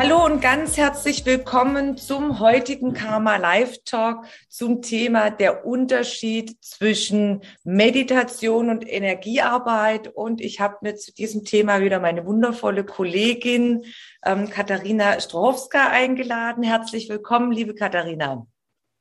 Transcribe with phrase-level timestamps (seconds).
[0.00, 7.40] Hallo und ganz herzlich willkommen zum heutigen Karma Live Talk zum Thema der Unterschied zwischen
[7.64, 10.06] Meditation und Energiearbeit.
[10.06, 13.82] Und ich habe mir zu diesem Thema wieder meine wundervolle Kollegin
[14.24, 16.62] ähm, Katharina Strowska eingeladen.
[16.62, 18.46] Herzlich willkommen, liebe Katharina.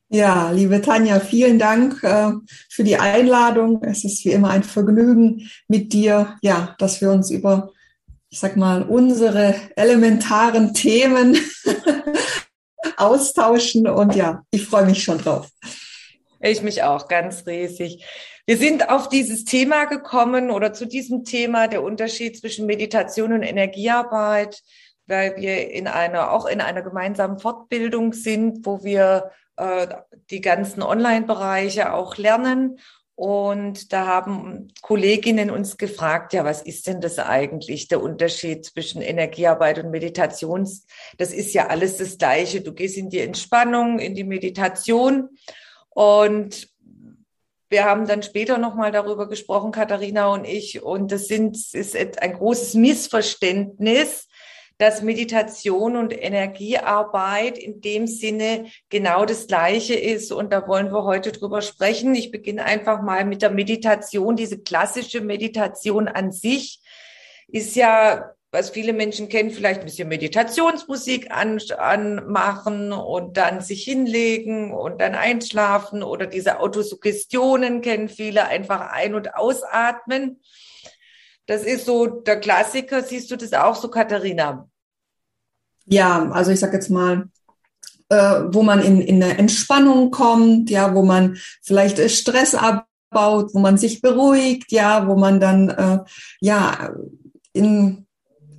[0.10, 2.32] Ja, liebe Tanja, vielen Dank äh,
[2.70, 3.84] für die Einladung.
[3.84, 7.72] Es ist wie immer ein Vergnügen mit dir, ja, dass wir uns über
[8.30, 11.38] ich sag mal, unsere elementaren Themen
[12.98, 13.88] austauschen.
[13.88, 15.50] Und ja, ich freue mich schon drauf.
[16.40, 18.06] Ich mich auch, ganz riesig.
[18.46, 23.44] Wir sind auf dieses Thema gekommen oder zu diesem Thema der Unterschied zwischen Meditation und
[23.44, 24.62] Energiearbeit,
[25.06, 29.88] weil wir in einer, auch in einer gemeinsamen Fortbildung sind, wo wir äh,
[30.30, 32.80] die ganzen Online-Bereiche auch lernen
[33.18, 39.02] und da haben Kolleginnen uns gefragt, ja, was ist denn das eigentlich, der Unterschied zwischen
[39.02, 40.70] Energiearbeit und Meditation?
[41.18, 42.62] Das ist ja alles das Gleiche.
[42.62, 45.30] Du gehst in die Entspannung, in die Meditation.
[45.90, 46.70] Und
[47.70, 50.84] wir haben dann später nochmal darüber gesprochen, Katharina und ich.
[50.84, 54.27] Und das sind, ist ein großes Missverständnis,
[54.78, 60.32] dass Meditation und Energiearbeit in dem Sinne genau das Gleiche ist.
[60.32, 62.14] Und da wollen wir heute drüber sprechen.
[62.14, 64.36] Ich beginne einfach mal mit der Meditation.
[64.36, 66.82] Diese klassische Meditation an sich
[67.48, 73.84] ist ja was viele Menschen kennen, vielleicht ein bisschen Meditationsmusik an, anmachen und dann sich
[73.84, 80.40] hinlegen und dann einschlafen oder diese Autosuggestionen kennen viele, einfach ein- und ausatmen.
[81.48, 83.02] Das ist so der Klassiker.
[83.02, 84.70] Siehst du das auch so, Katharina?
[85.86, 87.30] Ja, also ich sag jetzt mal,
[88.10, 93.60] äh, wo man in, in eine Entspannung kommt, ja, wo man vielleicht Stress abbaut, wo
[93.60, 96.00] man sich beruhigt, ja, wo man dann äh,
[96.42, 96.94] ja
[97.54, 98.06] in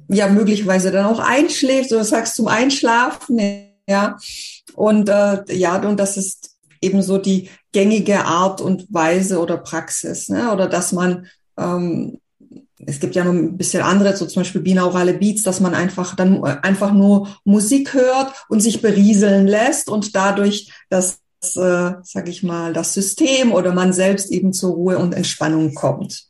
[0.08, 3.38] ja möglicherweise dann auch einschläft, so sagst zum Einschlafen,
[3.86, 4.16] ja.
[4.74, 10.28] Und äh, ja, und das ist eben so die gängige Art und Weise oder Praxis,
[10.30, 10.52] ne?
[10.52, 11.26] oder dass man
[11.58, 12.18] ähm,
[12.88, 16.16] es gibt ja noch ein bisschen andere, so zum Beispiel binaurale Beats, dass man einfach
[16.16, 21.20] dann äh, einfach nur Musik hört und sich berieseln lässt und dadurch das,
[21.56, 26.24] äh, sag ich mal, das System oder man selbst eben zur Ruhe und Entspannung kommt.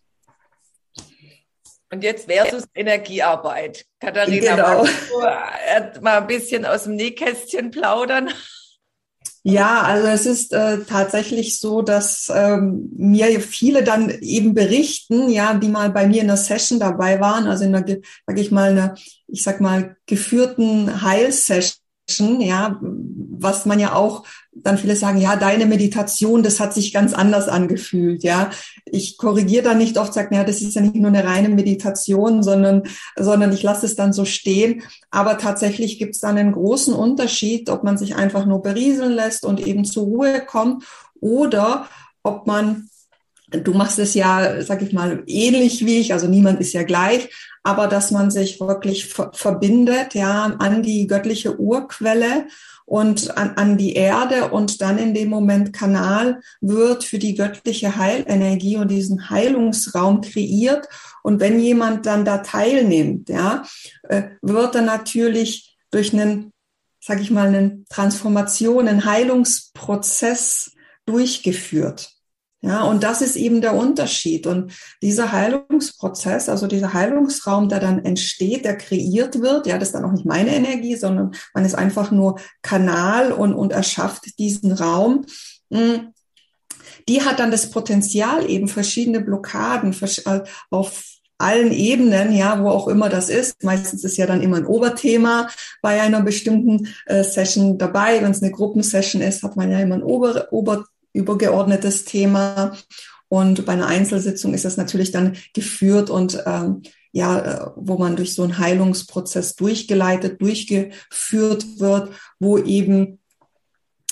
[1.91, 3.87] Und jetzt versus Energiearbeit.
[4.01, 4.85] Katharina, genau.
[4.85, 8.31] äh, mal ein bisschen aus dem Nähkästchen plaudern?
[9.45, 15.55] Ja, also es ist äh, tatsächlich so, dass ähm, mir viele dann eben berichten, ja,
[15.55, 17.87] die mal bei mir in der Session dabei waren, also in einer,
[18.27, 18.95] sag ich mal, einer,
[19.27, 21.79] ich sag mal, geführten Heilsession
[22.41, 24.25] ja, was man ja auch
[24.63, 28.51] dann viele sagen, ja, deine Meditation, das hat sich ganz anders angefühlt, ja.
[28.85, 32.43] Ich korrigiere da nicht oft, sage, ja, das ist ja nicht nur eine reine Meditation,
[32.43, 32.85] sondern,
[33.17, 34.83] sondern ich lasse es dann so stehen.
[35.11, 39.45] Aber tatsächlich gibt es dann einen großen Unterschied, ob man sich einfach nur berieseln lässt
[39.45, 40.85] und eben zur Ruhe kommt
[41.21, 41.89] oder
[42.23, 42.89] ob man
[43.51, 47.31] Du machst es ja, sag ich mal, ähnlich wie ich, also niemand ist ja gleich,
[47.63, 52.47] aber dass man sich wirklich verbindet, ja, an die göttliche Urquelle
[52.89, 57.97] und an, an die Erde und dann in dem Moment Kanal wird für die göttliche
[57.97, 60.89] Heilenergie und diesen Heilungsraum kreiert.
[61.23, 63.63] Und wenn jemand dann da teilnimmt, ja,
[64.05, 66.55] äh, wird er natürlich durch einen,
[66.99, 70.73] sag ich mal, einen Transformation, einen Heilungsprozess
[71.05, 72.18] durchgeführt.
[72.61, 74.47] Ja, und das ist eben der Unterschied.
[74.47, 79.95] Und dieser Heilungsprozess, also dieser Heilungsraum, der dann entsteht, der kreiert wird, ja, das ist
[79.95, 84.73] dann auch nicht meine Energie, sondern man ist einfach nur Kanal und, und erschafft diesen
[84.73, 85.25] Raum.
[85.73, 86.13] Hm,
[87.09, 89.95] die hat dann das Potenzial, eben verschiedene Blockaden
[90.27, 90.41] äh,
[90.71, 91.05] auf
[91.39, 93.63] allen Ebenen, ja, wo auch immer das ist.
[93.63, 95.49] Meistens ist ja dann immer ein Oberthema
[95.81, 98.21] bei einer bestimmten äh, Session dabei.
[98.21, 100.85] Wenn es eine Gruppensession ist, hat man ja immer ein Ober, Ober
[101.19, 102.73] übergeordnetes Thema.
[103.29, 106.83] Und bei einer Einzelsitzung ist das natürlich dann geführt und ähm,
[107.13, 113.19] ja, äh, wo man durch so einen Heilungsprozess durchgeleitet, durchgeführt wird, wo eben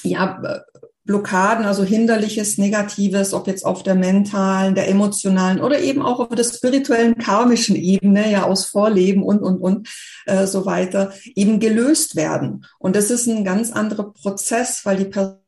[0.03, 0.63] ja
[1.07, 6.29] Blockaden, also hinderliches, negatives, ob jetzt auf der mentalen, der emotionalen oder eben auch auf
[6.29, 9.89] der spirituellen, karmischen Ebene, ja aus Vorleben und, und, und
[10.27, 12.67] äh, so weiter, eben gelöst werden.
[12.81, 15.39] Und das ist ein ganz anderer Prozess, weil die Person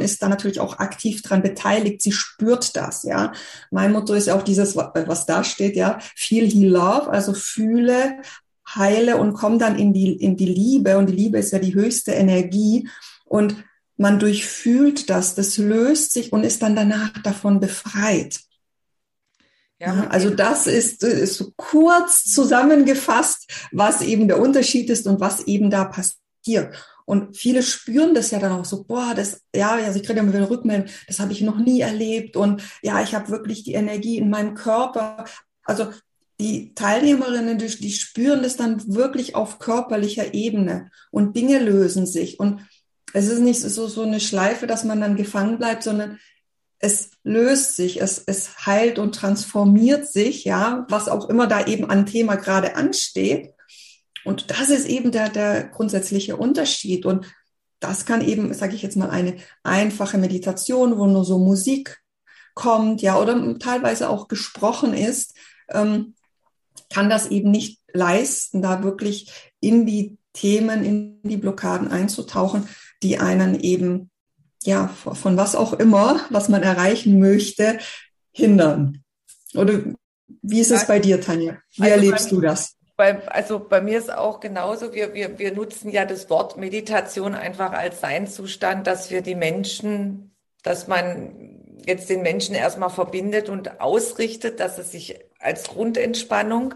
[0.00, 2.02] ist da natürlich auch aktiv dran beteiligt.
[2.02, 3.32] Sie spürt das, ja.
[3.70, 8.18] Mein Motto ist ja auch dieses, was da steht, ja, feel, heal, love, also fühle,
[8.74, 10.98] heile und komm dann in die, in die Liebe.
[10.98, 12.88] Und die Liebe ist ja die höchste Energie.
[13.24, 13.56] Und
[13.96, 18.40] man durchfühlt das, das löst sich und ist dann danach davon befreit.
[19.78, 25.46] Ja, also das ist, ist so kurz zusammengefasst, was eben der Unterschied ist und was
[25.46, 26.74] eben da passiert.
[27.04, 30.32] Und viele spüren das ja dann auch so, boah, das, ja, also ich kriege immer
[30.32, 34.16] wieder Rückmeldung, das habe ich noch nie erlebt und ja, ich habe wirklich die Energie
[34.16, 35.26] in meinem Körper.
[35.64, 35.88] Also
[36.40, 42.40] die Teilnehmerinnen, die, die spüren das dann wirklich auf körperlicher Ebene und Dinge lösen sich
[42.40, 42.60] und
[43.12, 46.18] es ist nicht so, so eine Schleife, dass man dann gefangen bleibt, sondern
[46.80, 51.88] es löst sich, es, es heilt und transformiert sich, ja, was auch immer da eben
[51.88, 53.53] an Thema gerade ansteht.
[54.24, 57.06] Und das ist eben der, der grundsätzliche Unterschied.
[57.06, 57.26] Und
[57.80, 62.00] das kann eben, sage ich jetzt mal, eine einfache Meditation, wo nur so Musik
[62.54, 65.36] kommt, ja, oder teilweise auch gesprochen ist,
[65.68, 66.14] ähm,
[66.92, 69.30] kann das eben nicht leisten, da wirklich
[69.60, 72.68] in die Themen, in die Blockaden einzutauchen,
[73.02, 74.10] die einen eben,
[74.62, 77.78] ja, von was auch immer, was man erreichen möchte,
[78.32, 79.02] hindern.
[79.54, 79.80] Oder
[80.42, 81.58] wie ist es bei dir, Tanja?
[81.76, 82.76] Wie also erlebst du das?
[82.96, 87.34] Bei, also bei mir ist auch genauso, wir, wir, wir nutzen ja das Wort Meditation
[87.34, 93.80] einfach als Seinzustand, dass wir die Menschen, dass man jetzt den Menschen erstmal verbindet und
[93.80, 96.74] ausrichtet, dass es sich als Grundentspannung.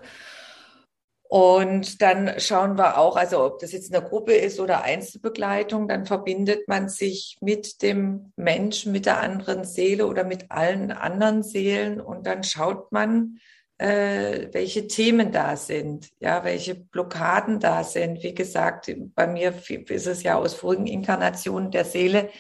[1.31, 6.07] Und dann schauen wir auch, also ob das jetzt eine Gruppe ist oder Einzelbegleitung, dann
[6.07, 12.01] verbindet man sich mit dem Menschen, mit der anderen Seele oder mit allen anderen Seelen.
[12.01, 13.39] Und dann schaut man,
[13.79, 18.23] äh, welche Themen da sind, ja, welche Blockaden da sind.
[18.23, 22.31] Wie gesagt, bei mir ist es ja aus vorigen Inkarnationen der Seele.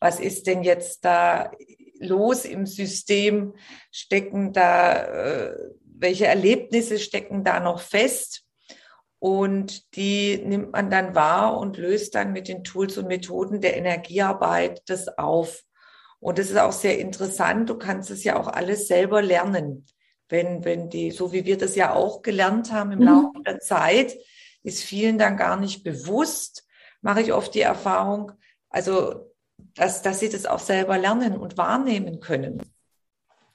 [0.00, 1.50] Was ist denn jetzt da
[1.98, 3.54] los im System?
[3.90, 5.56] Stecken da äh,
[5.96, 8.42] welche Erlebnisse stecken da noch fest?
[9.18, 13.76] Und die nimmt man dann wahr und löst dann mit den Tools und Methoden der
[13.76, 15.62] Energiearbeit das auf.
[16.20, 17.70] Und das ist auch sehr interessant.
[17.70, 19.86] Du kannst es ja auch alles selber lernen.
[20.28, 23.04] Wenn, wenn die, so wie wir das ja auch gelernt haben im mhm.
[23.04, 24.16] Laufe der Zeit,
[24.62, 26.66] ist vielen dann gar nicht bewusst,
[27.02, 28.32] mache ich oft die Erfahrung,
[28.70, 29.30] also,
[29.74, 32.60] dass, dass sie das auch selber lernen und wahrnehmen können.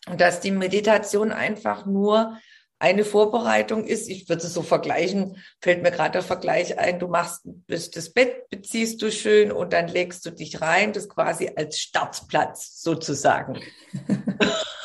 [0.07, 2.39] Und dass die Meditation einfach nur
[2.79, 7.09] eine Vorbereitung ist, ich würde es so vergleichen, fällt mir gerade der Vergleich ein, du
[7.09, 11.79] machst das Bett, beziehst du schön und dann legst du dich rein, das quasi als
[11.79, 13.59] Startplatz sozusagen.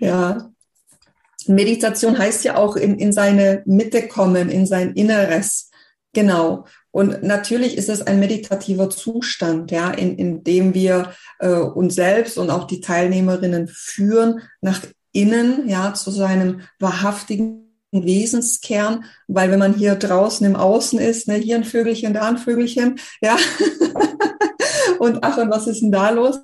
[0.00, 0.50] ja.
[1.46, 5.70] Meditation heißt ja auch in, in seine Mitte kommen, in sein Inneres.
[6.12, 6.66] Genau.
[6.92, 12.36] Und natürlich ist es ein meditativer Zustand, ja, in, in dem wir äh, uns selbst
[12.36, 14.80] und auch die Teilnehmerinnen führen nach
[15.12, 21.34] innen, ja, zu seinem wahrhaftigen Wesenskern, weil wenn man hier draußen im Außen ist, ne,
[21.34, 23.36] hier ein Vögelchen, da ein Vögelchen, ja,
[24.98, 26.40] und ach, und was ist denn da los?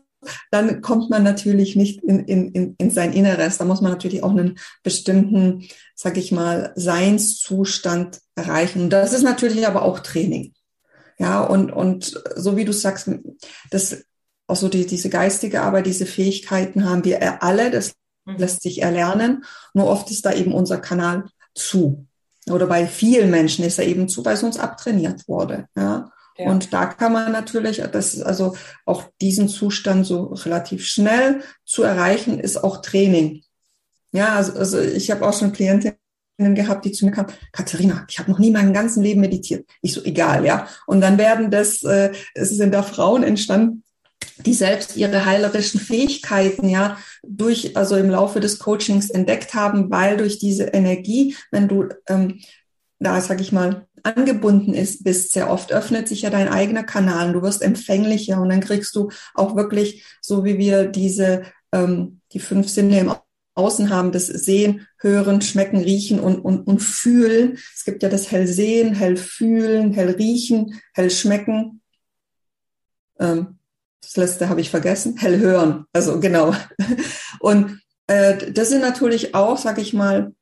[0.50, 3.58] Dann kommt man natürlich nicht in, in, in sein Inneres.
[3.58, 8.82] Da muss man natürlich auch einen bestimmten, sag ich mal, Seinszustand erreichen.
[8.82, 10.52] Und das ist natürlich aber auch Training.
[11.18, 13.10] Ja, und, und so wie du sagst,
[13.70, 14.04] das,
[14.46, 17.70] auch so die, diese geistige Arbeit, diese Fähigkeiten haben wir alle.
[17.70, 17.94] Das
[18.26, 18.36] Mhm.
[18.38, 19.44] lässt sich erlernen.
[19.72, 22.06] Nur oft ist da eben unser Kanal zu.
[22.50, 25.66] Oder bei vielen Menschen ist er eben zu, weil es uns abtrainiert wurde.
[25.76, 26.10] Ja.
[26.38, 31.82] Und da kann man natürlich, das ist also auch diesen Zustand so relativ schnell zu
[31.82, 33.42] erreichen, ist auch Training.
[34.12, 35.96] Ja, also, also ich habe auch schon Klientinnen
[36.38, 39.66] gehabt, die zu mir kamen, Katharina, ich habe noch nie meinem ganzen Leben meditiert.
[39.82, 40.68] Ich so, egal, ja.
[40.86, 43.82] Und dann werden das, äh, es sind da Frauen entstanden,
[44.38, 50.16] die selbst ihre heilerischen Fähigkeiten ja durch, also im Laufe des Coachings entdeckt haben, weil
[50.16, 52.40] durch diese Energie, wenn du ähm,
[52.98, 57.28] da, sag ich mal, angebunden ist, bist sehr oft, öffnet sich ja dein eigener Kanal
[57.28, 62.20] und du wirst empfänglicher und dann kriegst du auch wirklich, so wie wir diese, ähm,
[62.32, 63.12] die fünf Sinne im
[63.54, 67.58] Außen haben, das Sehen, Hören, Schmecken, Riechen und, und, und Fühlen.
[67.74, 71.80] Es gibt ja das Hellsehen, Hellfühlen, Hellriechen, Hellschmecken.
[73.18, 73.58] Ähm,
[74.02, 75.86] das letzte habe ich vergessen, hell hören.
[75.92, 76.54] Also genau.
[77.40, 80.32] Und äh, das sind natürlich auch, sag ich mal,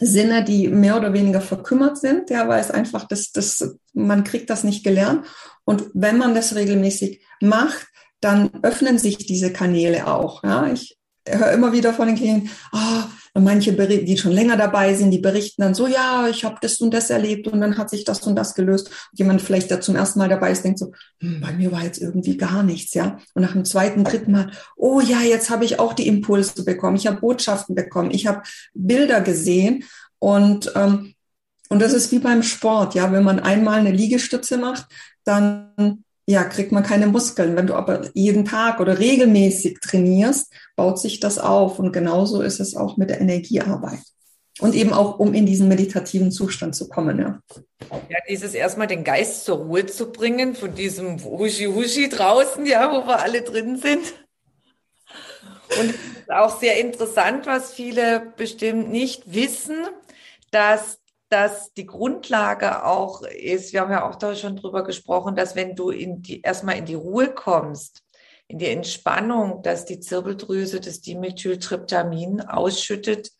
[0.00, 4.50] Sinne, die mehr oder weniger verkümmert sind, ja, weil es einfach das, das, man kriegt
[4.50, 5.26] das nicht gelernt.
[5.64, 7.88] Und wenn man das regelmäßig macht,
[8.20, 10.42] dann öffnen sich diese Kanäle auch.
[10.44, 13.04] Ja, ich höre immer wieder von den Klienten, ah,
[13.38, 16.80] und manche, die schon länger dabei sind, die berichten dann so, ja, ich habe das
[16.80, 18.88] und das erlebt und dann hat sich das und das gelöst.
[18.88, 20.90] Und jemand vielleicht, der zum ersten Mal dabei ist, denkt so,
[21.20, 23.18] hm, bei mir war jetzt irgendwie gar nichts, ja.
[23.34, 26.96] Und nach dem zweiten, dritten Mal, oh ja, jetzt habe ich auch die Impulse bekommen,
[26.96, 28.42] ich habe Botschaften bekommen, ich habe
[28.74, 29.84] Bilder gesehen
[30.18, 31.14] und ähm,
[31.68, 34.86] und das ist wie beim Sport, ja, wenn man einmal eine Liegestütze macht,
[35.22, 37.56] dann ja, kriegt man keine Muskeln.
[37.56, 41.78] Wenn du aber jeden Tag oder regelmäßig trainierst, baut sich das auf.
[41.78, 44.00] Und genauso ist es auch mit der Energiearbeit.
[44.60, 47.40] Und eben auch, um in diesen meditativen Zustand zu kommen, ja.
[48.10, 53.06] Ja, dieses erstmal den Geist zur Ruhe zu bringen, von diesem Huschi-Huschi draußen, ja, wo
[53.06, 54.02] wir alle drin sind.
[55.80, 55.94] Und
[56.28, 59.76] auch sehr interessant, was viele bestimmt nicht wissen,
[60.50, 65.56] dass dass die Grundlage auch ist, wir haben ja auch da schon drüber gesprochen, dass
[65.56, 68.02] wenn du in die, erstmal in die Ruhe kommst,
[68.46, 73.30] in die Entspannung, dass die Zirbeldrüse das Dimethyltryptamin ausschüttet,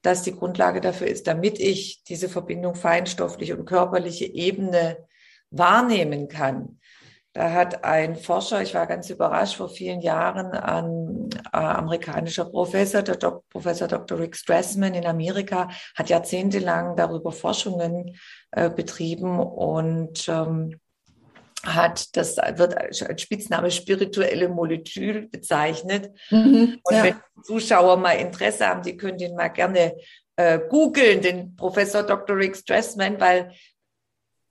[0.00, 5.06] dass die Grundlage dafür ist, damit ich diese Verbindung feinstoffliche und körperliche Ebene
[5.50, 6.80] wahrnehmen kann.
[7.34, 13.02] Da hat ein Forscher, ich war ganz überrascht, vor vielen Jahren ein äh, amerikanischer Professor,
[13.02, 14.20] der Dok Professor Dr.
[14.20, 18.16] Rick Strassman in Amerika, hat jahrzehntelang darüber Forschungen
[18.52, 20.78] äh, betrieben und ähm,
[21.64, 26.12] hat, das wird als Spitzname spirituelle Molekül bezeichnet.
[26.30, 27.02] Mhm, und ja.
[27.02, 29.96] wenn Zuschauer mal Interesse haben, die können den mal gerne
[30.36, 32.36] äh, googeln, den Professor Dr.
[32.36, 33.50] Rick Strassman, weil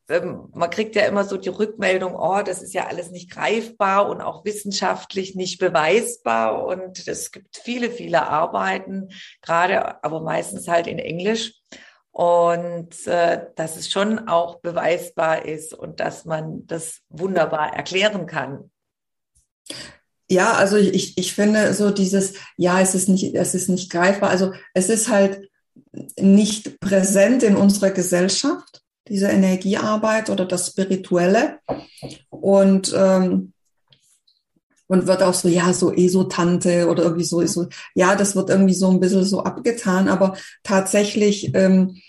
[0.07, 4.21] man kriegt ja immer so die Rückmeldung, oh, das ist ja alles nicht greifbar und
[4.21, 6.65] auch wissenschaftlich nicht beweisbar.
[6.65, 9.09] Und es gibt viele, viele Arbeiten,
[9.41, 11.53] gerade, aber meistens halt in Englisch.
[12.11, 18.69] Und äh, dass es schon auch beweisbar ist und dass man das wunderbar erklären kann.
[20.29, 24.29] Ja, also ich, ich finde so dieses, ja, es ist nicht, es ist nicht greifbar.
[24.29, 25.49] Also es ist halt
[26.19, 31.59] nicht präsent in unserer Gesellschaft diese Energiearbeit oder das Spirituelle.
[32.29, 33.53] Und, ähm,
[34.87, 38.73] und wird auch so, ja, so Esotante oder irgendwie so, so, ja, das wird irgendwie
[38.73, 42.01] so ein bisschen so abgetan, aber tatsächlich ähm,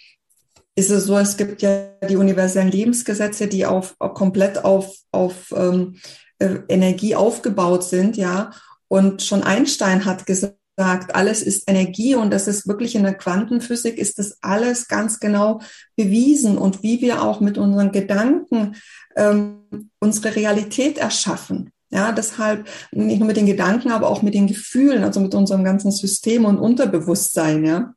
[0.75, 5.97] ist es so, es gibt ja die universellen Lebensgesetze, die auf, komplett auf, auf ähm,
[6.39, 8.51] äh, Energie aufgebaut sind, ja.
[8.89, 13.15] Und schon Einstein hat gesagt, sagt, alles ist Energie und das ist wirklich in der
[13.15, 15.61] Quantenphysik ist das alles ganz genau
[15.97, 18.77] bewiesen und wie wir auch mit unseren Gedanken
[19.17, 21.71] ähm, unsere Realität erschaffen.
[21.91, 25.63] Ja, deshalb nicht nur mit den Gedanken, aber auch mit den Gefühlen, also mit unserem
[25.63, 27.95] ganzen System und Unterbewusstsein, ja.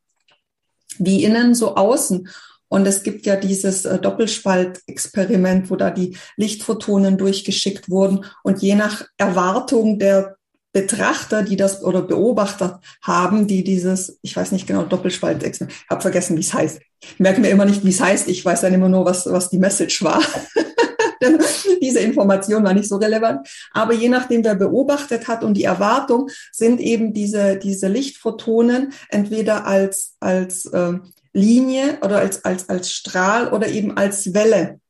[0.98, 2.28] Wie innen, so außen.
[2.68, 8.74] Und es gibt ja dieses äh, Doppelspaltexperiment, wo da die Lichtphotonen durchgeschickt wurden und je
[8.74, 10.37] nach Erwartung der
[10.72, 16.02] Betrachter, die das oder Beobachter haben, die dieses, ich weiß nicht genau, Doppelspalt, ich habe
[16.02, 16.80] vergessen, wie es heißt.
[17.00, 18.28] Ich merke mir immer nicht, wie es heißt.
[18.28, 20.20] Ich weiß dann immer nur, was, was die Message war.
[21.22, 21.38] Denn
[21.80, 23.48] diese Information war nicht so relevant.
[23.72, 29.66] Aber je nachdem, wer beobachtet hat und die Erwartung, sind eben diese, diese Lichtphotonen entweder
[29.66, 30.94] als, als äh,
[31.32, 34.80] Linie oder als, als, als Strahl oder eben als Welle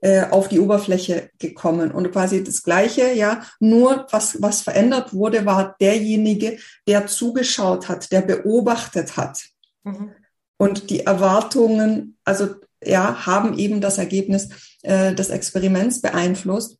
[0.00, 3.42] äh, auf die Oberfläche gekommen und quasi das Gleiche, ja.
[3.58, 9.42] Nur was, was verändert wurde, war derjenige, der zugeschaut hat, der beobachtet hat.
[9.84, 10.12] Mhm.
[10.56, 14.48] Und die Erwartungen, also ja, haben eben das Ergebnis
[14.82, 16.78] äh, des Experiments beeinflusst.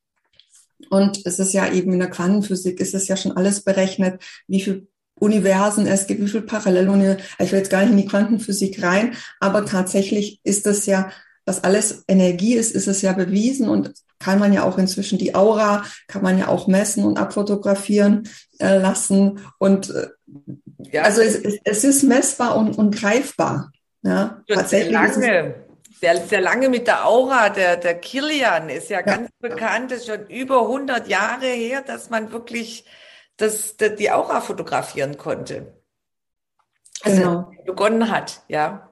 [0.89, 4.63] Und es ist ja eben in der Quantenphysik ist es ja schon alles berechnet, wie
[4.63, 7.23] viel Universen es gibt, wie viel Paralleluniversen.
[7.39, 11.11] Ich will jetzt gar nicht in die Quantenphysik rein, aber tatsächlich ist es ja
[11.51, 15.35] dass alles Energie ist, ist es ja bewiesen und kann man ja auch inzwischen die
[15.35, 18.29] Aura, kann man ja auch messen und abfotografieren
[18.61, 19.41] äh, lassen.
[19.59, 20.11] Und äh,
[20.93, 21.03] ja.
[21.03, 23.73] also es, es, ist messbar und, und greifbar.
[24.03, 24.97] Ja, tatsächlich.
[24.97, 25.55] Sehr lange,
[26.01, 29.03] sehr, sehr lange mit der Aura, der, der Kilian ist ja, ja.
[29.03, 32.85] ganz bekannt, ist schon über 100 Jahre her, dass man wirklich
[33.39, 35.75] das, das die Aura fotografieren konnte.
[37.03, 37.53] Also genau.
[37.67, 38.89] begonnen hat, ja.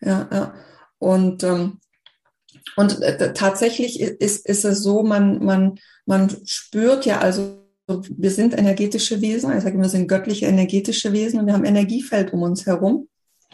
[0.00, 0.54] Ja, ja.
[0.98, 1.80] Und, ähm,
[2.76, 8.56] und äh, tatsächlich ist, ist es so, man, man, man spürt ja, also wir sind
[8.58, 12.42] energetische Wesen, ich sage immer, wir sind göttliche energetische Wesen und wir haben Energiefeld um
[12.42, 13.08] uns herum.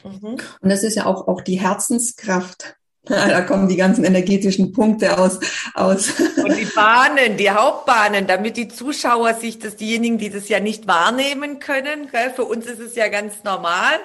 [0.05, 0.37] Mhm.
[0.61, 2.77] Und das ist ja auch, auch die Herzenskraft.
[3.05, 5.41] Da kommen die ganzen energetischen Punkte aus,
[5.75, 6.13] aus.
[6.37, 10.87] Und die Bahnen, die Hauptbahnen, damit die Zuschauer sich das, diejenigen, die das ja nicht
[10.87, 13.99] wahrnehmen können, gell, für uns ist es ja ganz normal,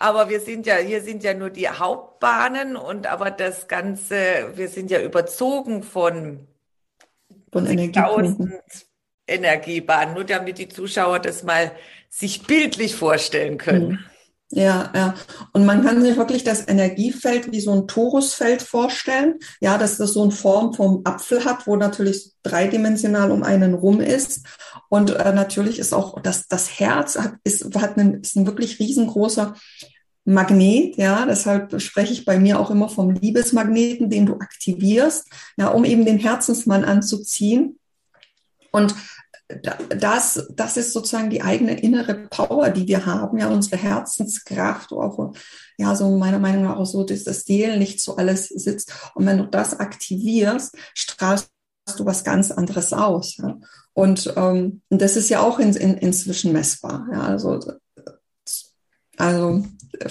[0.00, 4.16] aber wir sind ja, hier sind ja nur die Hauptbahnen und aber das Ganze,
[4.54, 6.48] wir sind ja überzogen von
[7.52, 8.54] von Energiepunkten.
[9.26, 11.70] Energiebahnen, nur damit die Zuschauer das mal
[12.08, 14.04] sich bildlich vorstellen können.
[14.52, 15.14] Ja, ja.
[15.52, 19.38] Und man kann sich wirklich das Energiefeld wie so ein Torusfeld vorstellen.
[19.60, 24.00] Ja, dass das so eine Form vom Apfel hat, wo natürlich dreidimensional um einen rum
[24.00, 24.46] ist.
[24.88, 28.80] Und äh, natürlich ist auch das, das Herz hat, ist, hat einen, ist ein wirklich
[28.80, 29.54] riesengroßer
[30.24, 35.68] Magnet, ja, deshalb spreche ich bei mir auch immer vom Liebesmagneten, den du aktivierst, ja,
[35.68, 37.78] um eben den Herzensmann anzuziehen.
[38.70, 38.94] Und
[39.88, 45.32] das, das ist sozusagen die eigene innere Power, die wir haben, ja, unsere Herzenskraft, auch,
[45.76, 48.92] ja, so meiner Meinung nach auch so, dass das Seelenlicht so alles sitzt.
[49.14, 51.50] Und wenn du das aktivierst, strahlst
[51.96, 53.36] du was ganz anderes aus.
[53.38, 53.58] Ja.
[53.92, 57.06] Und, ähm, das ist ja auch in, in, inzwischen messbar.
[57.12, 57.60] Ja, also,
[59.16, 59.64] also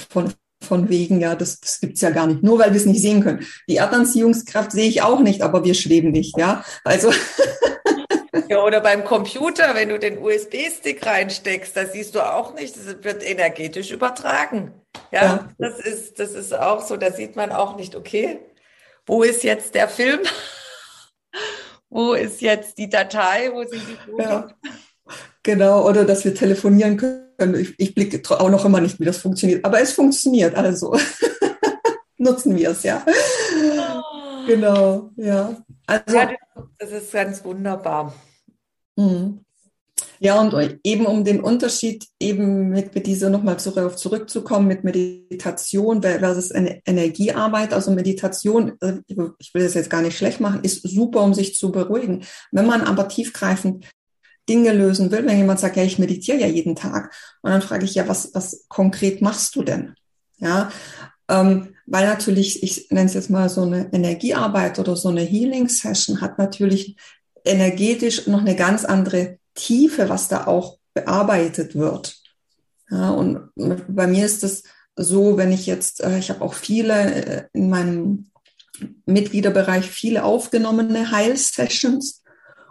[0.10, 3.01] von, von wegen, ja, das, das gibt's ja gar nicht, nur weil wir es nicht
[3.01, 3.46] sehen können.
[3.69, 6.63] Die Erdanziehungskraft sehe ich auch nicht, aber wir schweben nicht, ja.
[6.84, 7.12] Also
[8.48, 13.03] Ja, oder beim Computer, wenn du den USB-Stick reinsteckst, da siehst du auch nicht, das
[13.03, 14.74] wird energetisch übertragen.
[15.12, 18.39] Ja, ja, das ist, das ist auch so, da sieht man auch nicht, okay,
[19.05, 20.19] wo ist jetzt der Film?
[21.89, 23.50] wo ist jetzt die Datei?
[23.51, 24.25] Wo sind die Fotos?
[24.25, 24.48] Ja.
[25.41, 27.55] Genau, oder dass wir telefonieren können.
[27.55, 29.65] Ich, ich blicke auch noch immer nicht, wie das funktioniert.
[29.65, 30.95] Aber es funktioniert, also
[32.17, 33.03] nutzen wir es, ja.
[33.05, 34.45] Oh.
[34.45, 35.55] Genau, ja.
[35.89, 36.29] Also, ja,
[36.77, 38.13] das ist ganz wunderbar.
[38.96, 39.43] Mhm.
[40.19, 46.01] Ja, und eben um den Unterschied eben mit, mit dieser nochmal zurück, zurückzukommen mit Meditation
[46.03, 47.74] versus Energiearbeit.
[47.74, 51.55] Also Meditation, äh, ich will das jetzt gar nicht schlecht machen, ist super, um sich
[51.55, 52.24] zu beruhigen.
[52.51, 53.86] Wenn man aber tiefgreifend
[54.48, 57.86] Dinge lösen will, wenn jemand sagt, ja, ich meditiere ja jeden Tag, und dann frage
[57.86, 59.96] ich, ja, was, was konkret machst du denn?
[60.38, 60.72] Ja,
[61.29, 65.69] ähm, weil natürlich, ich nenne es jetzt mal so eine Energiearbeit oder so eine Healing
[65.69, 66.98] Session hat natürlich
[67.45, 72.18] energetisch noch eine ganz andere Tiefe, was da auch bearbeitet wird.
[72.89, 74.63] Ja, und bei mir ist es
[74.96, 78.31] so, wenn ich jetzt, äh, ich habe auch viele äh, in meinem
[79.05, 82.24] Mitgliederbereich viele aufgenommene Heilsessions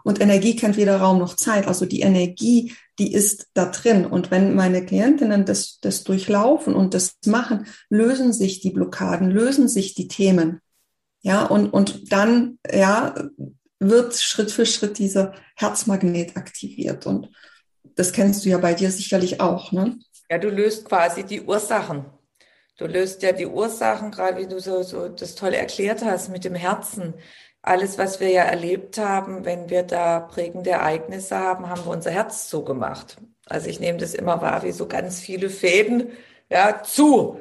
[0.09, 1.66] und Energie kennt weder Raum noch Zeit.
[1.66, 4.07] Also die Energie, die ist da drin.
[4.07, 9.68] Und wenn meine Klientinnen das, das durchlaufen und das machen, lösen sich die Blockaden, lösen
[9.68, 10.62] sich die Themen.
[11.21, 13.14] Ja, und, und dann, ja,
[13.81, 17.05] wird Schritt für Schritt dieser Herzmagnet aktiviert.
[17.05, 17.29] Und
[17.94, 19.99] das kennst du ja bei dir sicherlich auch, ne?
[20.31, 22.07] Ja, du löst quasi die Ursachen.
[22.79, 26.44] Du löst ja die Ursachen, gerade wie du so, so das toll erklärt hast mit
[26.44, 27.12] dem Herzen.
[27.62, 32.11] Alles, was wir ja erlebt haben, wenn wir da prägende Ereignisse haben, haben wir unser
[32.11, 33.18] Herz zugemacht.
[33.47, 36.11] Also ich nehme das immer wahr, wie so ganz viele Fäden,
[36.51, 37.40] ja, zu.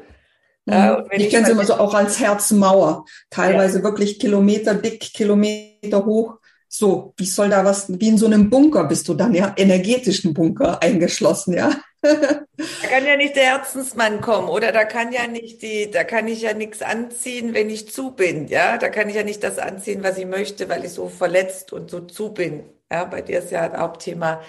[0.65, 1.05] Ja, mhm.
[1.11, 3.83] ich, ich kenne es immer so auch als Herzmauer, teilweise ja.
[3.83, 6.39] wirklich Kilometer dick, Kilometer hoch.
[6.67, 10.33] So, wie soll da was, wie in so einem Bunker bist du dann, ja, energetischen
[10.33, 11.71] Bunker eingeschlossen, ja.
[12.01, 16.27] Da kann ja nicht der Herzensmann kommen oder da kann ja nicht die, da kann
[16.27, 18.77] ich ja nichts anziehen, wenn ich zu bin, ja.
[18.77, 21.89] Da kann ich ja nicht das anziehen, was ich möchte, weil ich so verletzt und
[21.89, 22.63] so zu bin.
[22.91, 24.41] Ja, bei dir ist ja Hauptthema,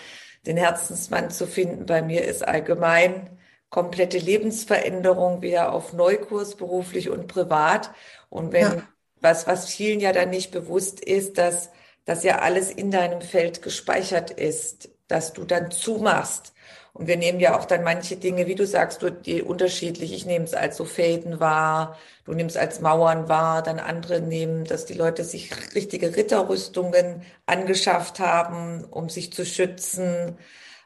[0.46, 1.86] den Herzensmann zu finden.
[1.86, 3.38] Bei mir ist allgemein
[3.70, 7.90] komplette Lebensveränderung wieder auf Neukurs, beruflich und privat.
[8.30, 8.82] Und wenn ja.
[9.20, 11.70] was, was vielen ja dann nicht bewusst ist, dass
[12.04, 16.54] das ja alles in deinem Feld gespeichert ist, dass du dann zumachst.
[16.92, 20.12] Und wir nehmen ja auch dann manche Dinge, wie du sagst, du, die unterschiedlich.
[20.12, 24.64] Ich nehme es als so Fäden wahr, du nimmst als Mauern wahr, dann andere nehmen,
[24.64, 30.36] dass die Leute sich richtige Ritterrüstungen angeschafft haben, um sich zu schützen.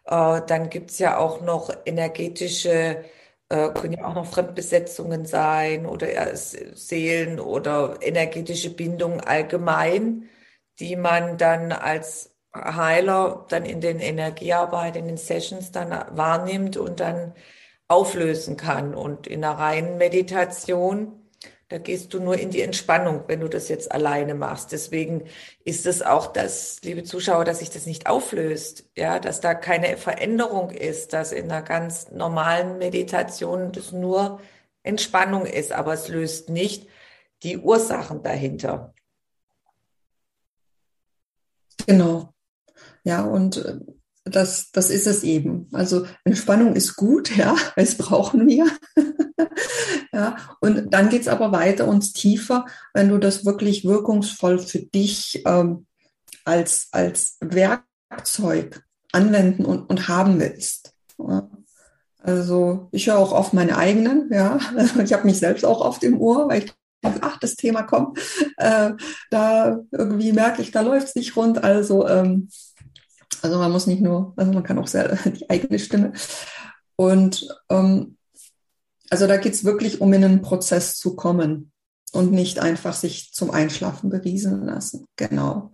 [0.06, 3.04] Äh, dann gibt's ja auch noch energetische,
[3.48, 10.28] äh, können ja auch noch Fremdbesetzungen sein oder äh, Seelen oder energetische Bindungen allgemein,
[10.78, 17.00] die man dann als Heiler dann in den Energiearbeit, in den Sessions dann wahrnimmt und
[17.00, 17.34] dann
[17.88, 18.94] auflösen kann.
[18.94, 21.22] Und in einer reinen Meditation
[21.72, 24.72] da gehst du nur in die Entspannung, wenn du das jetzt alleine machst.
[24.72, 25.24] Deswegen
[25.64, 29.96] ist es auch das, liebe Zuschauer, dass sich das nicht auflöst, ja, dass da keine
[29.96, 34.38] Veränderung ist, dass in einer ganz normalen Meditation das nur
[34.82, 36.88] Entspannung ist, aber es löst nicht
[37.42, 38.92] die Ursachen dahinter.
[41.86, 42.31] Genau.
[43.04, 43.78] Ja, und äh,
[44.24, 45.68] das, das ist es eben.
[45.72, 48.66] Also Entspannung ist gut, ja, es brauchen wir.
[50.12, 55.42] ja, und dann geht's aber weiter und tiefer, wenn du das wirklich wirkungsvoll für dich
[55.46, 55.86] ähm,
[56.44, 60.94] als, als Werkzeug anwenden und, und haben willst.
[61.18, 61.48] Ja.
[62.18, 64.58] Also ich höre auch auf meine eigenen, ja.
[65.02, 66.72] Ich habe mich selbst auch oft im Ohr, weil ich
[67.20, 68.18] ach, das Thema kommt,
[68.58, 68.92] äh,
[69.30, 71.64] da irgendwie merke ich, da läuft es nicht rund.
[71.64, 72.48] Also, ähm,
[73.42, 76.12] also man muss nicht nur, also man kann auch sehr die eigene Stimme.
[76.96, 78.16] Und ähm,
[79.10, 81.72] also da geht es wirklich um in einen Prozess zu kommen
[82.12, 85.06] und nicht einfach sich zum Einschlafen berieseln lassen.
[85.16, 85.72] Genau.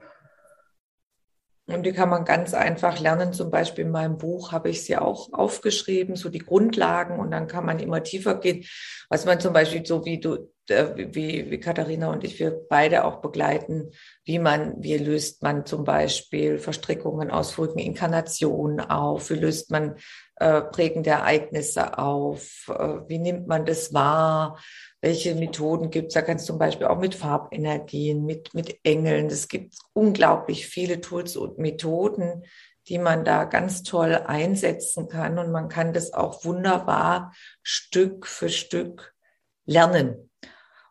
[1.67, 3.35] Und die kann man ganz einfach lernen.
[3.35, 7.21] Zum Beispiel in meinem Buch habe ich sie auch aufgeschrieben, so die Grundlagen.
[7.21, 8.65] Und dann kann man immer tiefer gehen.
[9.11, 13.21] Was man zum Beispiel so wie du, wie, wie Katharina und ich, wir beide auch
[13.21, 13.91] begleiten,
[14.25, 19.31] wie man, wie löst man zum Beispiel Verstrickungen aus vorigen Inkarnationen auf?
[19.31, 19.97] Wie löst man
[20.37, 22.69] äh, prägende Ereignisse auf?
[22.69, 24.59] Äh, wie nimmt man das wahr?
[25.01, 26.15] welche Methoden gibt es.
[26.15, 29.27] Da kannst du zum Beispiel auch mit Farbenergien, mit, mit Engeln.
[29.27, 32.45] Es gibt unglaublich viele Tools und Methoden,
[32.89, 35.39] die man da ganz toll einsetzen kann.
[35.39, 39.15] Und man kann das auch wunderbar Stück für Stück
[39.67, 40.28] lernen.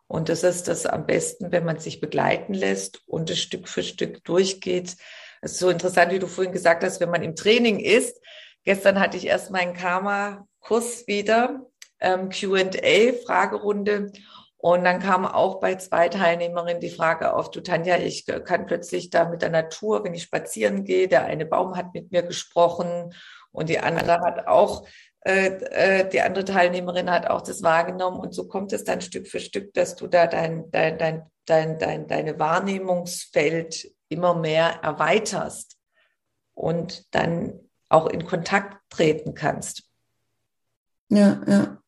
[0.08, 3.82] Und das ist das am besten, wenn man sich begleiten lässt und es Stück für
[3.82, 4.96] Stück durchgeht.
[5.42, 8.20] Es ist so interessant, wie du vorhin gesagt hast, wenn man im Training ist.
[8.64, 11.66] Gestern hatte ich erst meinen Karma-Kurs wieder
[12.00, 14.10] ähm, QA, Fragerunde.
[14.56, 19.10] Und dann kam auch bei zwei Teilnehmerinnen die Frage auf, du Tanja, ich kann plötzlich
[19.10, 23.14] da mit der Natur, wenn ich spazieren gehe, der eine Baum hat mit mir gesprochen
[23.52, 24.86] und die andere hat auch,
[25.26, 28.20] die andere Teilnehmerin hat auch das wahrgenommen.
[28.20, 31.78] Und so kommt es dann Stück für Stück, dass du da dein, dein, dein, dein,
[31.78, 35.76] dein, deine Wahrnehmungsfeld immer mehr erweiterst
[36.54, 39.84] und dann auch in Kontakt treten kannst.
[41.08, 41.78] Ja, ja.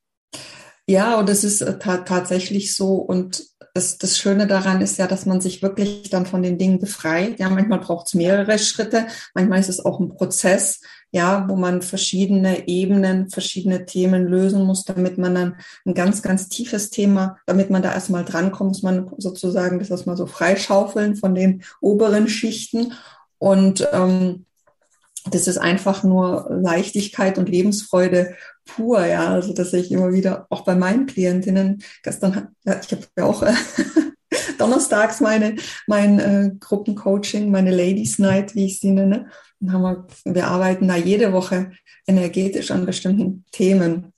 [0.86, 2.94] Ja, und es ist äh, ta tatsächlich so.
[2.96, 6.80] Und das, das Schöne daran ist ja, dass man sich wirklich dann von den Dingen
[6.80, 7.38] befreit.
[7.38, 9.06] Ja, manchmal braucht es mehrere Schritte.
[9.34, 10.80] Manchmal ist es auch ein Prozess,
[11.12, 16.48] ja, wo man verschiedene Ebenen, verschiedene Themen lösen muss, damit man dann ein ganz, ganz
[16.48, 21.34] tiefes Thema, damit man da erstmal drankommt, muss man sozusagen das erstmal so freischaufeln von
[21.34, 22.92] den oberen Schichten.
[23.38, 24.46] Und ähm,
[25.30, 29.32] das ist einfach nur Leichtigkeit und Lebensfreude pur, ja.
[29.32, 33.42] Also dass ich immer wieder auch bei meinen Klientinnen, gestern, ja, ich habe ja auch
[33.42, 33.52] äh,
[34.58, 39.26] donnerstags meine mein äh, Gruppencoaching, meine Ladies Night, wie ich sie nenne.
[39.68, 41.72] Haben wir, wir arbeiten da jede Woche
[42.06, 44.12] energetisch an bestimmten Themen.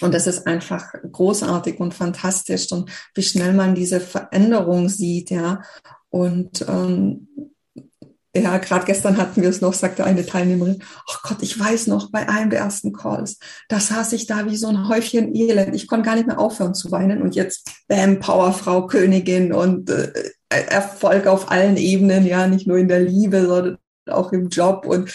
[0.00, 5.62] Und das ist einfach großartig und fantastisch und wie schnell man diese Veränderung sieht, ja.
[6.10, 7.28] Und ähm,
[8.36, 12.10] ja, gerade gestern hatten wir es noch, sagte eine Teilnehmerin, ach Gott, ich weiß noch,
[12.10, 15.74] bei einem der ersten Calls, da saß ich da wie so ein Häufchen Elend.
[15.74, 17.22] Ich konnte gar nicht mehr aufhören zu weinen.
[17.22, 20.12] Und jetzt, bam, Powerfrau, Königin und äh,
[20.48, 25.14] Erfolg auf allen Ebenen, ja, nicht nur in der Liebe, sondern auch im Job und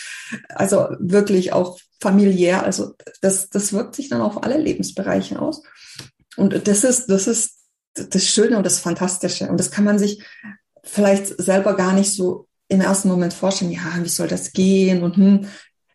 [0.50, 2.64] also wirklich auch familiär.
[2.64, 5.64] Also das, das wirkt sich dann auf alle Lebensbereiche aus.
[6.38, 7.58] Und das ist, das ist
[7.94, 9.50] das Schöne und das Fantastische.
[9.50, 10.24] Und das kann man sich
[10.84, 15.18] vielleicht selber gar nicht so im ersten Moment vorstellen, ja, wie soll das gehen und
[15.18, 15.48] hm,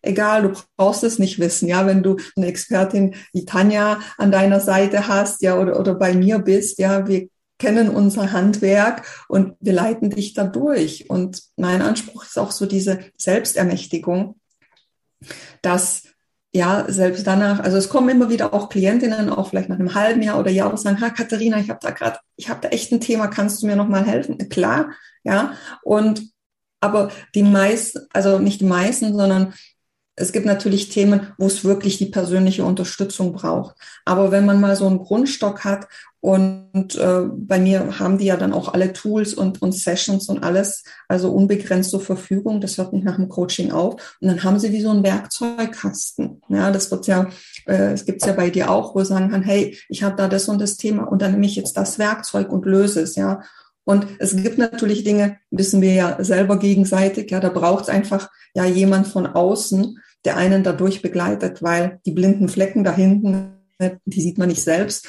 [0.03, 4.61] egal, du brauchst es nicht wissen, ja, wenn du eine Expertin wie Tanja an deiner
[4.61, 9.73] Seite hast, ja, oder, oder bei mir bist, ja, wir kennen unser Handwerk und wir
[9.73, 11.09] leiten dich da durch.
[11.09, 14.37] Und mein Anspruch ist auch so diese Selbstermächtigung,
[15.63, 16.03] dass
[16.53, 20.23] ja, selbst danach, also es kommen immer wieder auch Klientinnen, auch vielleicht nach einem halben
[20.23, 22.93] Jahr oder Jahr, und sagen, ha, Katharina, ich habe da gerade, ich habe da echt
[22.93, 24.39] ein Thema, kannst du mir noch mal helfen?
[24.49, 24.93] Klar,
[25.25, 25.55] ja.
[25.83, 26.23] Und
[26.81, 29.55] aber die meisten, also nicht die meisten, sondern
[30.17, 33.75] es gibt natürlich Themen, wo es wirklich die persönliche Unterstützung braucht.
[34.05, 35.89] Aber wenn man mal so einen Grundstock hat
[36.25, 40.43] und äh, bei mir haben die ja dann auch alle Tools und, und Sessions und
[40.43, 44.17] alles, also unbegrenzt zur Verfügung, das hört nicht nach dem Coaching auf.
[44.23, 46.41] Und dann haben sie wie so einen Werkzeugkasten.
[46.49, 47.29] Ja, das wird ja,
[47.67, 50.27] äh, es gibt's ja bei dir auch, wo sie sagen kann, hey, ich habe da
[50.27, 53.43] das und das Thema und dann nehme ich jetzt das Werkzeug und löse es, ja.
[53.85, 58.31] Und es gibt natürlich Dinge, wissen wir ja selber gegenseitig, ja, da braucht es einfach
[58.55, 64.21] ja jemand von außen, der einen dadurch begleitet, weil die blinden Flecken da hinten, die
[64.21, 65.09] sieht man nicht selbst.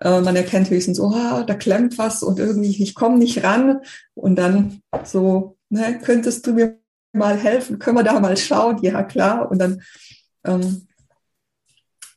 [0.00, 3.80] Äh, man erkennt höchstens, oh, da klemmt was und irgendwie, ich komme nicht ran.
[4.14, 6.78] Und dann so, ne, könntest du mir
[7.12, 7.78] mal helfen?
[7.78, 8.78] Können wir da mal schauen?
[8.82, 9.50] Ja, klar.
[9.50, 9.82] Und dann
[10.44, 10.86] ähm,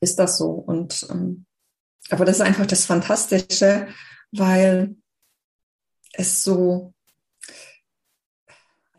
[0.01, 0.51] ist das so.
[0.51, 1.45] Und ähm,
[2.09, 3.88] aber das ist einfach das Fantastische,
[4.31, 4.95] weil
[6.13, 6.93] es so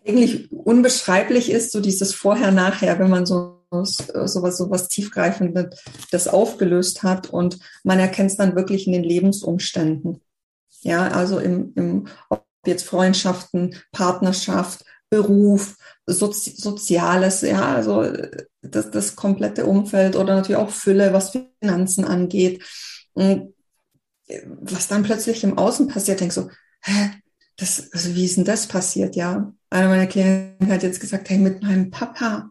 [0.07, 7.31] eigentlich unbeschreiblich ist, so dieses Vorher-Nachher, wenn man so sowas, sowas tiefgreifendes das aufgelöst hat
[7.31, 10.21] und man erkennt es dann wirklich in den Lebensumständen.
[10.83, 18.05] Ja, also im, im ob jetzt Freundschaften, Partnerschaft, Beruf, Sozi Soziales, ja, also
[18.63, 22.65] das, das komplette Umfeld oder natürlich auch Fülle, was Finanzen angeht.
[23.13, 23.55] Und
[24.47, 26.51] was dann plötzlich im Außen passiert, denkst so,
[26.83, 27.11] hä,
[27.57, 29.53] das, also wie ist denn das passiert, ja?
[29.69, 32.51] Einer meiner Klienten hat jetzt gesagt, hey, mit meinem Papa,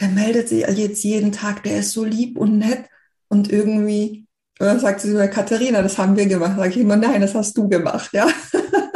[0.00, 2.86] der meldet sich jetzt jeden Tag, der ist so lieb und nett
[3.28, 4.26] und irgendwie,
[4.58, 6.54] oder sagt sie sogar, Katharina, das haben wir gemacht.
[6.56, 8.26] Sag ich immer, nein, das hast du gemacht, ja.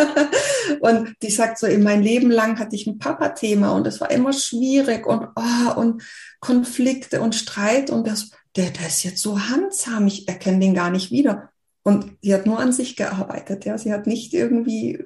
[0.81, 4.11] und die sagt so, in mein Leben lang hatte ich ein Papa-Thema und es war
[4.11, 6.03] immer schwierig und, oh, und
[6.41, 10.91] Konflikte und Streit und das, der, der ist jetzt so handsam, ich erkenne den gar
[10.91, 11.51] nicht wieder.
[11.83, 13.77] Und sie hat nur an sich gearbeitet, ja.
[13.77, 15.05] Sie hat nicht irgendwie,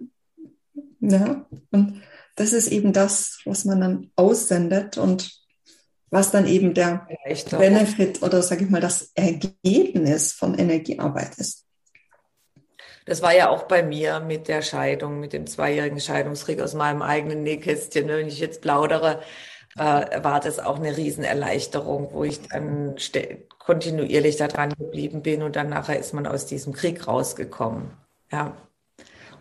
[1.01, 1.45] ja.
[1.73, 2.03] Und
[2.37, 5.38] das ist eben das, was man dann aussendet und
[6.11, 7.07] was dann eben der
[7.51, 11.65] Benefit oder sage ich mal das Ergebnis von Energiearbeit ist.
[13.05, 17.01] Das war ja auch bei mir mit der Scheidung, mit dem zweijährigen Scheidungskrieg aus meinem
[17.01, 18.07] eigenen Nähkästchen.
[18.07, 19.23] Wenn ich jetzt plaudere,
[19.79, 22.97] äh, war das auch eine Riesenerleichterung, wo ich dann
[23.59, 27.93] kontinuierlich daran geblieben bin und dann nachher ist man aus diesem Krieg rausgekommen.
[28.31, 28.57] Ja.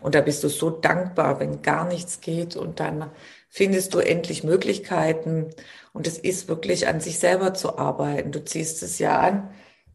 [0.00, 3.10] Und da bist du so dankbar, wenn gar nichts geht und dann
[3.48, 5.50] findest du endlich Möglichkeiten.
[5.98, 8.30] Und es ist wirklich an sich selber zu arbeiten.
[8.30, 9.50] Du ziehst es ja an.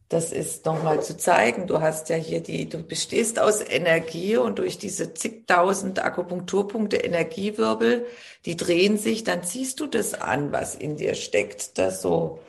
[0.09, 1.65] Das ist nochmal zu zeigen.
[1.65, 8.05] Du hast ja hier die, du bestehst aus Energie und durch diese zigtausend Akupunkturpunkte Energiewirbel,
[8.43, 11.77] die drehen sich, dann ziehst du das an, was in dir steckt.
[11.77, 12.39] Das so,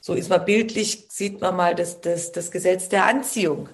[0.00, 3.68] so ist man bildlich, sieht man mal das, das, das Gesetz der Anziehung.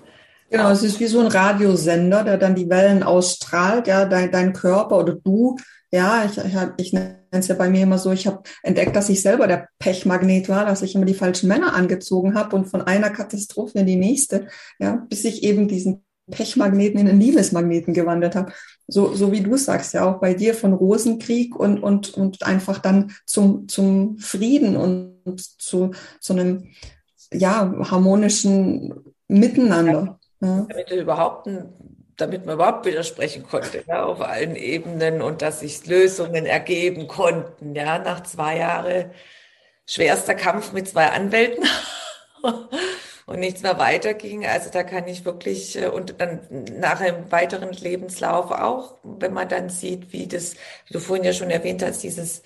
[0.53, 4.53] Genau, es ist wie so ein Radiosender, der dann die Wellen ausstrahlt, ja, dein, dein
[4.53, 5.57] Körper oder du
[5.93, 9.11] ja, ich, ich, ich nenne es ja bei mir immer so, ich habe entdeckt, dass
[9.11, 12.81] ich selber der Pechmagnet war, dass ich immer die falschen Männer angezogen habe und von
[12.81, 18.35] einer Katastrophe in die nächste, ja, bis ich eben diesen Pechmagneten in einen Liebesmagneten gewandelt
[18.35, 18.53] habe.
[18.89, 22.79] So, so wie du sagst, ja auch bei dir von Rosenkrieg und, und, und einfach
[22.79, 26.71] dann zum, zum Frieden und zu, zu einem
[27.31, 28.95] ja, harmonischen
[29.29, 30.19] Miteinander.
[30.43, 30.67] Ja.
[30.69, 31.49] Damit überhaupt
[32.17, 37.75] damit man überhaupt widersprechen konnte, ja, auf allen Ebenen und dass sich Lösungen ergeben konnten,
[37.75, 39.11] ja, nach zwei Jahren
[39.87, 41.65] schwerster Kampf mit zwei Anwälten
[43.27, 44.47] und nichts mehr weiterging.
[44.47, 46.41] Also da kann ich wirklich, äh, und dann
[46.79, 50.55] nach einem weiteren Lebenslauf auch, wenn man dann sieht, wie das,
[50.87, 52.43] wie du vorhin ja schon erwähnt hast, dieses,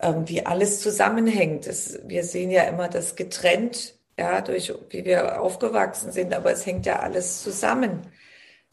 [0.00, 1.66] ähm, wie alles zusammenhängt.
[1.66, 6.66] Das, wir sehen ja immer das getrennt, ja, durch wie wir aufgewachsen sind, aber es
[6.66, 8.02] hängt ja alles zusammen.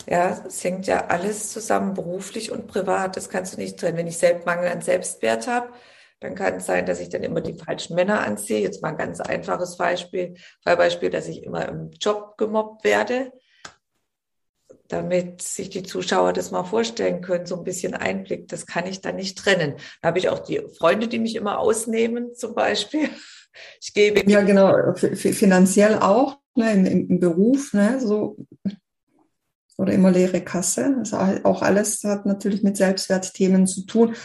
[0.07, 3.15] Ja, es hängt ja alles zusammen, beruflich und privat.
[3.15, 3.97] Das kannst du nicht trennen.
[3.97, 5.69] Wenn ich Mangel an Selbstwert habe,
[6.19, 8.59] dann kann es sein, dass ich dann immer die falschen Männer anziehe.
[8.59, 13.31] Jetzt mal ein ganz einfaches Beispiel, Fallbeispiel, dass ich immer im Job gemobbt werde,
[14.87, 18.47] damit sich die Zuschauer das mal vorstellen können, so ein bisschen Einblick.
[18.47, 19.75] Das kann ich dann nicht trennen.
[20.01, 23.09] Da habe ich auch die Freunde, die mich immer ausnehmen, zum Beispiel.
[23.81, 28.37] Ich gebe ja genau finanziell auch ne, im, im Beruf, ne, so
[29.77, 30.95] oder immer leere Kasse.
[30.97, 34.15] Also auch alles hat natürlich mit Selbstwertthemen zu tun.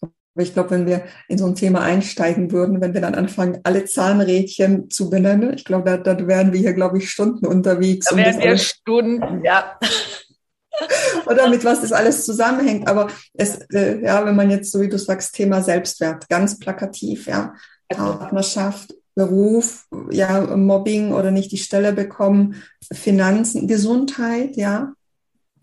[0.00, 3.60] Aber ich glaube, wenn wir in so ein Thema einsteigen würden, wenn wir dann anfangen,
[3.62, 8.06] alle Zahnrädchen zu benennen, ich glaube, da, da wären wir hier, glaube ich, Stunden unterwegs.
[8.06, 9.78] Da wären wir Stunden, ja.
[11.26, 12.88] Oder mit was das alles zusammenhängt.
[12.88, 17.28] Aber es, äh, ja, wenn man jetzt, so wie du sagst, Thema Selbstwert, ganz plakativ,
[17.28, 17.54] ja,
[17.96, 24.92] Partnerschaft, Beruf, ja, Mobbing oder nicht die Stelle bekommen, Finanzen, Gesundheit, ja.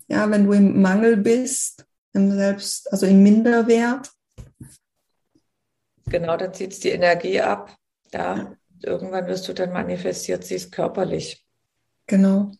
[0.08, 4.10] Ja, wenn du im Mangel bist, im Selbst, also im Minderwert.
[6.06, 7.74] Genau, dann zieht es die Energie ab.
[8.12, 11.46] Ja, irgendwann wirst du dann manifestiert, sie ist körperlich.
[12.06, 12.52] Genau.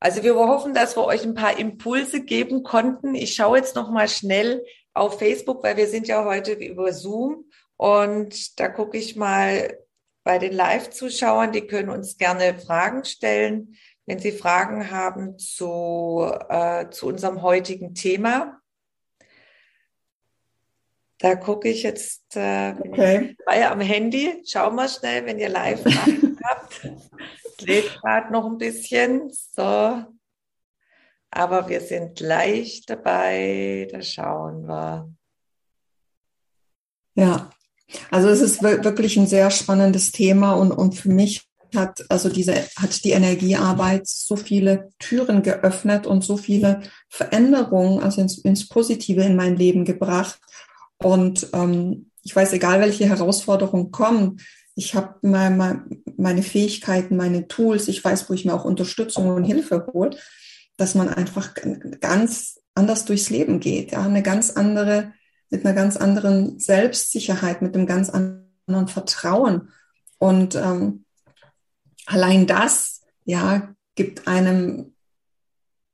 [0.00, 3.14] Also wir hoffen, dass wir euch ein paar Impulse geben konnten.
[3.14, 7.44] Ich schaue jetzt noch mal schnell auf Facebook, weil wir sind ja heute über Zoom
[7.76, 9.78] und da gucke ich mal
[10.24, 16.88] bei den Live-Zuschauern, die können uns gerne Fragen stellen, wenn sie Fragen haben zu, äh,
[16.90, 18.60] zu unserem heutigen Thema.
[21.18, 23.36] Da gucke ich jetzt äh, okay.
[23.46, 24.42] bei am Handy.
[24.46, 25.84] Schau mal schnell, wenn ihr live
[26.44, 26.88] habt.
[27.60, 29.30] Lädt gerade noch ein bisschen.
[29.30, 30.04] So.
[31.30, 33.88] Aber wir sind gleich dabei.
[33.90, 35.10] Da schauen wir.
[37.14, 37.50] Ja,
[38.10, 42.54] also es ist wirklich ein sehr spannendes Thema und, und für mich hat also diese
[42.76, 49.22] hat die Energiearbeit so viele Türen geöffnet und so viele Veränderungen also ins, ins Positive
[49.22, 50.38] in mein Leben gebracht.
[50.98, 54.40] Und ähm, ich weiß egal welche Herausforderungen kommen
[54.78, 55.84] ich habe meine,
[56.16, 60.16] meine Fähigkeiten meine Tools ich weiß wo ich mir auch Unterstützung und Hilfe hole
[60.76, 61.54] dass man einfach
[62.00, 65.12] ganz anders durchs Leben geht ja eine ganz andere
[65.50, 69.70] mit einer ganz anderen Selbstsicherheit, mit einem ganz anderen Vertrauen.
[70.18, 71.04] Und ähm,
[72.06, 74.94] allein das, ja, gibt einem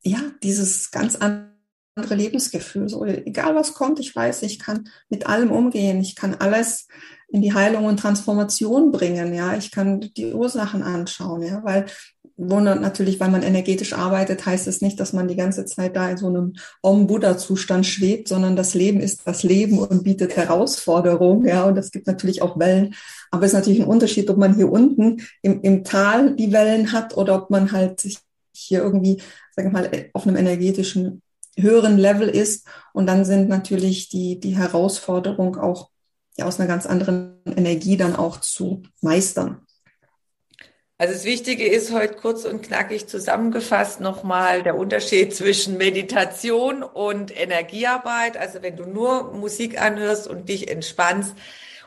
[0.03, 2.88] ja dieses ganz andere Lebensgefühl.
[2.88, 6.01] So, egal was kommt, ich weiß, ich kann mit allem umgehen.
[6.01, 6.88] Ich kann alles
[7.29, 9.33] in die Heilung und Transformation bringen.
[9.35, 11.43] Ja, ich kann die Ursachen anschauen.
[11.43, 11.87] Ja, weil
[12.37, 16.09] wo natürlich, weil man energetisch arbeitet, heißt es nicht, dass man die ganze Zeit da
[16.09, 21.47] in so einem Om-Buddha-Zustand schwebt, sondern das Leben ist das Leben und bietet Herausforderungen.
[21.47, 22.95] Ja, und es gibt natürlich auch Wellen.
[23.31, 26.92] Aber es ist natürlich ein Unterschied, ob man hier unten im, im Tal die Wellen
[26.92, 28.18] hat oder ob man halt sich
[28.55, 29.21] hier irgendwie,
[29.55, 31.23] sagen wir mal, auf einem energetischen
[31.57, 32.66] höheren Level ist.
[32.92, 35.90] Und dann sind natürlich die, die Herausforderungen auch
[36.37, 39.66] ja, aus einer ganz anderen Energie dann auch zu meistern.
[41.03, 47.37] Also das Wichtige ist heute kurz und knackig zusammengefasst nochmal der Unterschied zwischen Meditation und
[47.37, 48.37] Energiearbeit.
[48.37, 51.35] Also wenn du nur Musik anhörst und dich entspannst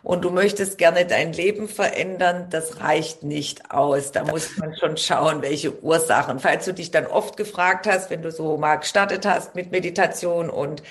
[0.03, 4.11] und du möchtest gerne dein Leben verändern, das reicht nicht aus.
[4.11, 6.41] Da muss man schon schauen, welche Ursachen.
[6.41, 10.49] Falls du dich dann oft gefragt hast, wenn du so mal gestartet hast mit Meditation
[10.49, 10.83] und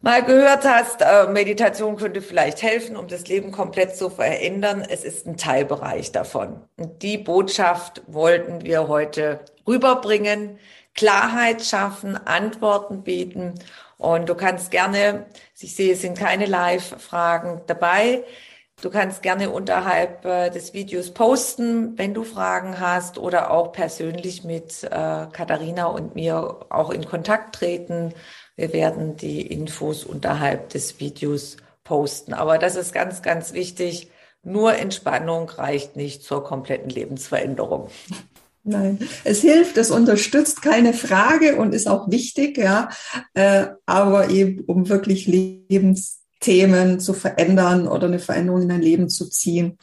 [0.00, 4.84] mal gehört hast, äh, Meditation könnte vielleicht helfen, um das Leben komplett zu verändern.
[4.88, 6.62] Es ist ein Teilbereich davon.
[6.76, 10.58] Und die Botschaft wollten wir heute rüberbringen,
[10.94, 13.54] Klarheit schaffen, Antworten bieten.
[13.98, 15.26] Und du kannst gerne,
[15.58, 18.24] ich sehe, es sind keine Live-Fragen dabei.
[18.80, 24.44] Du kannst gerne unterhalb äh, des Videos posten, wenn du Fragen hast oder auch persönlich
[24.44, 24.88] mit äh,
[25.32, 28.14] Katharina und mir auch in Kontakt treten.
[28.54, 32.34] Wir werden die Infos unterhalb des Videos posten.
[32.34, 34.10] Aber das ist ganz, ganz wichtig.
[34.44, 37.88] Nur Entspannung reicht nicht zur kompletten Lebensveränderung.
[38.64, 42.90] Nein, es hilft, es unterstützt, keine Frage und ist auch wichtig, ja.
[43.32, 45.26] Äh, aber eben, um wirklich
[46.38, 49.78] Lebensthemen zu verändern oder eine Veränderung in dein Leben zu ziehen,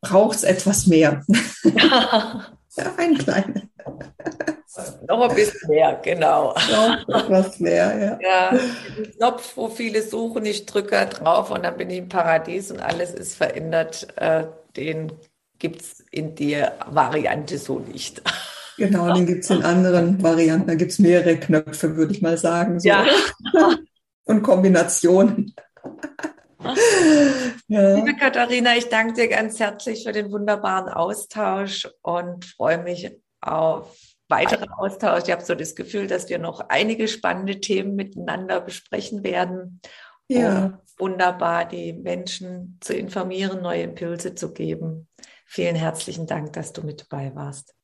[0.00, 1.22] braucht es etwas mehr.
[1.64, 3.62] ja, ein kleines.
[5.06, 6.54] Noch ein bisschen mehr, genau.
[7.06, 8.50] Noch etwas mehr, ja.
[8.52, 8.58] Ja,
[9.16, 13.12] Knopf, wo viele suchen, ich drücke drauf und dann bin ich im Paradies und alles
[13.12, 14.08] ist verändert.
[14.16, 14.44] Äh,
[14.76, 15.12] den
[15.58, 18.22] gibt es in der Variante so nicht.
[18.76, 20.66] Genau, den gibt es in anderen Varianten.
[20.66, 22.80] Da gibt es mehrere Knöpfe, würde ich mal sagen.
[22.80, 22.88] So.
[22.88, 23.06] Ja.
[24.24, 25.54] Und Kombinationen.
[27.68, 27.94] Ja.
[27.96, 33.10] Liebe Katharina, ich danke dir ganz herzlich für den wunderbaren Austausch und freue mich
[33.40, 33.94] auf
[34.28, 35.24] weiteren Austausch.
[35.24, 39.80] Ich habe so das Gefühl, dass wir noch einige spannende Themen miteinander besprechen werden.
[40.28, 40.64] Ja.
[40.64, 45.08] Um wunderbar die Menschen zu informieren, neue Impulse zu geben.
[45.46, 47.74] Vielen herzlichen Dank, dass du mit dabei warst.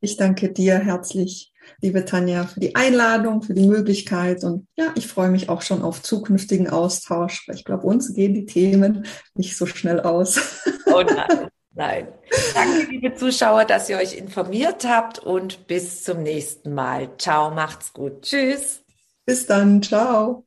[0.00, 4.44] Ich danke dir herzlich, liebe Tanja, für die Einladung, für die Möglichkeit.
[4.44, 7.48] Und ja, ich freue mich auch schon auf zukünftigen Austausch.
[7.52, 10.62] Ich glaube, uns gehen die Themen nicht so schnell aus.
[10.86, 11.48] Oh nein.
[11.72, 12.08] Nein.
[12.54, 17.08] Danke, liebe Zuschauer, dass ihr euch informiert habt und bis zum nächsten Mal.
[17.18, 18.22] Ciao, macht's gut.
[18.22, 18.84] Tschüss.
[19.26, 19.82] Bis dann.
[19.82, 20.44] Ciao.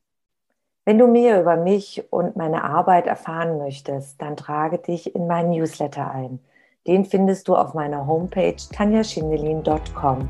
[0.86, 5.50] Wenn du mehr über mich und meine Arbeit erfahren möchtest, dann trage dich in meinen
[5.50, 6.40] Newsletter ein.
[6.88, 10.30] Den findest du auf meiner Homepage tanjaschindelin.com.